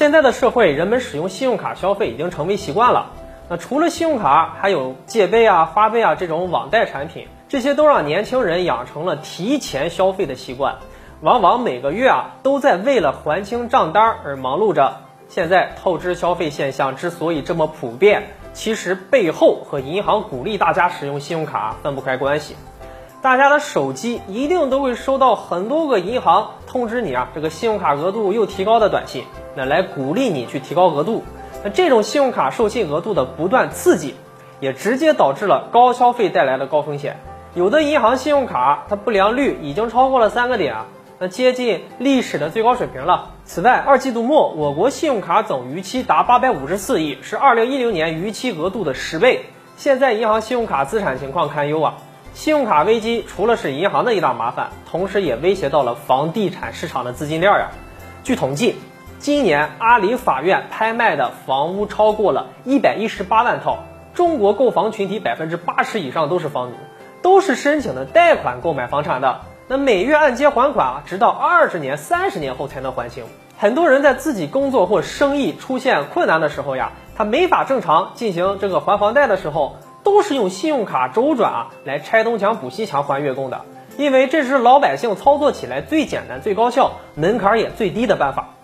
[0.00, 3.10] 现在的社会，人们使用信用卡消费已经成为习惯了。
[3.50, 10.76] 那除了信用卡，还有借呗啊、花呗啊这种网贷产品，这些都让年轻人养成了提前消费的习惯，
[11.20, 15.02] 往往每个月啊都在为了还清账单而忙碌着。
[15.28, 18.22] 现在透支消费现象之所以这么普遍，
[18.54, 22.56] 其实背后和银行鼓励大家使用信用卡分不开关系。
[23.20, 31.24] 大家的手机一定都会收到很多个银行通知你啊，这个信用卡额度又提高的短信，那来鼓励你去提高额度。
[31.62, 34.14] 那这种信用卡授信额度的不断刺激，
[34.60, 37.18] 也直接导致了高消费带来的高风险。
[37.54, 40.86] 有的银行信用卡它不良率已经超过了三个点啊，
[41.18, 43.32] 那接近历史的最高水平了。
[43.44, 49.46] 此外，二季度末我国信用卡总逾期达八百五十四亿，是二零一零年逾期额度的十倍。
[49.76, 51.94] 现在银行信用卡资产情况堪忧啊，
[52.32, 57.70] 信用卡危机除了是银行的一大麻烦，同时也威胁到了房地产市场的资金链呀。
[58.22, 58.76] 据统计。
[59.20, 63.80] 今年阿里法院拍卖的房屋超过了一百一十八万套，
[64.14, 66.72] 中国购房群体百分之八十以上都是房奴，
[67.20, 69.42] 都是申请的贷款购买房产的。
[69.68, 73.24] 那每月按揭还款啊，直到二十年、三十年后才能还清。
[73.58, 83.60] 很多人在自己工作或生意出现困难的时候呀，他没法正常进行这个还房贷的时候，都是用信用卡周转啊来拆东墙补西墙还月供的，
[83.98, 88.54] 因为这是老百姓操作起来最简单、最高效、门槛也最低的办法。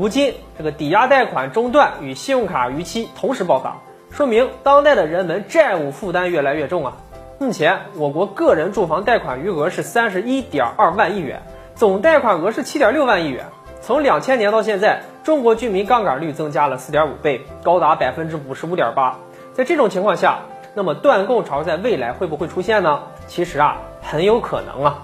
[0.00, 3.78] 如今，这个抵押贷款中断与信用卡逾期同时爆发，
[4.12, 6.98] 说明当代的人们债务负担越来越重啊。
[7.40, 11.42] 目前，我国个人住房贷款余额是三十一点二万亿元，
[11.74, 13.46] 总贷款额是七点六万亿元。
[13.80, 19.18] 从两千年到现在，中国居民杠杆率增加了四点五倍，高达百分之五十五点八。
[19.52, 20.42] 在这种情况下，
[20.74, 23.02] 那么断供潮在未来会不会出现呢？
[23.26, 25.02] 其实啊，很有可能啊。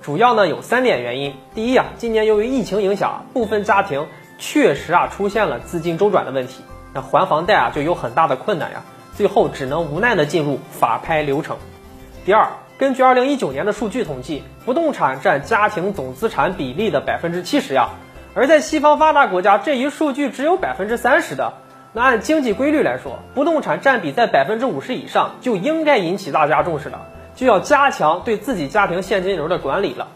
[0.00, 1.34] 主要呢有三点原因。
[1.52, 4.06] 第一啊，今年由于疫情影响，部分家庭。
[4.38, 8.82] 确实啊，出现了资金周转的问题，那还房贷啊就有很大的困难呀，
[9.16, 11.56] 最后只能无奈的进入法拍流程。
[12.24, 17.90] 第二，根据二零一九年的数据统计，不动产占家庭总资产比例的百分之七十呀，
[18.34, 21.54] 而在西方发达国家，这一数据只有百分之三十的。
[21.92, 30.08] 那按经济规律来说，不动产占比在百分之五十以上就应该引起大家重视了，就要加强对自己家庭现金流的管理了。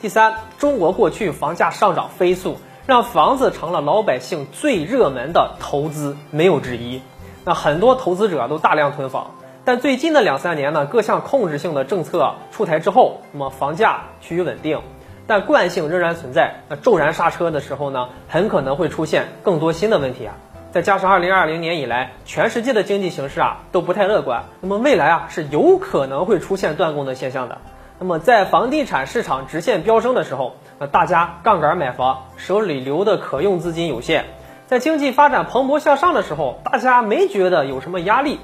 [0.00, 2.58] 第三，中国过去房价上涨飞速。
[2.88, 7.02] 让房子成了老百姓最热门的投资，没有之一。
[7.44, 9.32] 那很多投资者都大量囤房，
[9.66, 14.80] 但最近的两三年呢，各项控制性的政策出台之后，那么房价趋于稳定，
[15.26, 16.62] 但惯性仍然存在。
[16.70, 20.34] 那骤然刹车的时候呢，很可能会出现更多新的问题啊。
[20.72, 27.58] 再加上二零二零年以来，全世界的经济形势啊都不太乐观，那么未来啊是有可能会出现断供的现象的。
[28.00, 34.22] 那么在房地产市场直线飙升的时候，那大家杠杆买房，手里留的可用资金有限；
[34.68, 38.38] 在经济发展蓬勃向上的时候，大家没觉得有什么压力。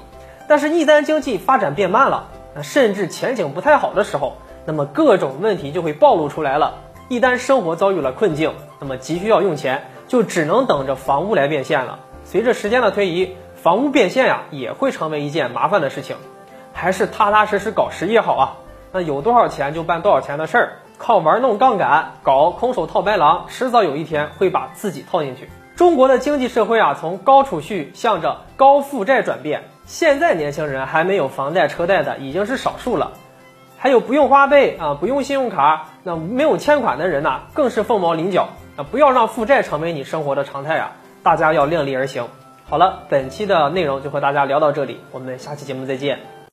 [0.47, 2.27] 但是，一旦经济发展变慢了，
[2.61, 4.35] 甚至前景不太好的时候，
[4.65, 6.73] 那么各种问题就会暴露出来了。
[7.07, 11.99] 一旦生活遭遇了困境，那么急需要用钱，就只能等着房屋来变现了。
[12.25, 16.17] 随着时间的推移，房屋变现呀，也会成为一件麻烦的事情。
[16.73, 18.57] 还是踏踏实实搞实业好啊！
[18.91, 20.73] 那有多少钱就办多少钱的事儿。
[20.97, 25.49] 靠玩弄杠杆，搞空手套白狼，迟早有一天会把自己套进去。
[25.75, 29.63] 中国的经济社会啊，从高储蓄向着高负债转变。
[29.85, 33.11] 现在年轻人还没有房贷车贷的已经是少数了，
[33.77, 38.85] 还有不用花呗啊，不用信用卡，那没有欠款的人呢，更是凤毛麟角啊！
[38.89, 40.91] 不要让负债成为你生活的常态啊！
[41.21, 42.25] 大家要量力而行。
[42.67, 46.34] 好了，本期的内容就和大家聊到这里，我们下期节目再见。